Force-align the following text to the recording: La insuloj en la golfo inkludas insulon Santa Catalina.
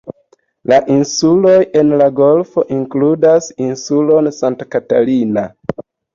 La 0.71 0.77
insuloj 0.95 1.57
en 1.81 1.91
la 2.03 2.07
golfo 2.21 2.65
inkludas 2.79 3.51
insulon 3.67 4.33
Santa 4.41 4.69
Catalina. 4.75 5.47